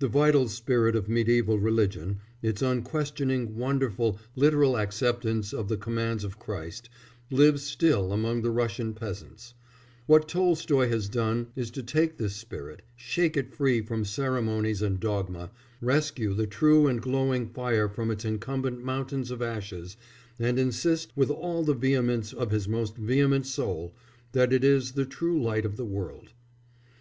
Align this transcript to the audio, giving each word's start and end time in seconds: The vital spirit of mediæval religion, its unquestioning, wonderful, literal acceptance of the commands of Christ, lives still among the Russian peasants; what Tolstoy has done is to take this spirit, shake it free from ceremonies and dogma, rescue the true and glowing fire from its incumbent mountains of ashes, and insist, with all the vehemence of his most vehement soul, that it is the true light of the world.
The 0.00 0.08
vital 0.08 0.48
spirit 0.48 0.96
of 0.96 1.06
mediæval 1.06 1.62
religion, 1.62 2.18
its 2.42 2.62
unquestioning, 2.62 3.54
wonderful, 3.56 4.18
literal 4.34 4.76
acceptance 4.76 5.52
of 5.52 5.68
the 5.68 5.76
commands 5.76 6.24
of 6.24 6.36
Christ, 6.36 6.88
lives 7.30 7.62
still 7.62 8.12
among 8.12 8.42
the 8.42 8.50
Russian 8.50 8.92
peasants; 8.92 9.54
what 10.06 10.26
Tolstoy 10.28 10.88
has 10.88 11.08
done 11.08 11.46
is 11.54 11.70
to 11.70 11.82
take 11.84 12.18
this 12.18 12.34
spirit, 12.34 12.82
shake 12.96 13.36
it 13.36 13.54
free 13.54 13.80
from 13.82 14.04
ceremonies 14.04 14.82
and 14.82 14.98
dogma, 14.98 15.52
rescue 15.80 16.34
the 16.34 16.48
true 16.48 16.88
and 16.88 17.00
glowing 17.00 17.48
fire 17.48 17.88
from 17.88 18.10
its 18.10 18.24
incumbent 18.24 18.82
mountains 18.82 19.30
of 19.30 19.40
ashes, 19.40 19.96
and 20.40 20.58
insist, 20.58 21.12
with 21.14 21.30
all 21.30 21.62
the 21.62 21.72
vehemence 21.74 22.32
of 22.32 22.50
his 22.50 22.66
most 22.66 22.96
vehement 22.96 23.46
soul, 23.46 23.94
that 24.32 24.52
it 24.52 24.64
is 24.64 24.90
the 24.90 25.06
true 25.06 25.40
light 25.40 25.64
of 25.64 25.76
the 25.76 25.86
world. 25.86 26.32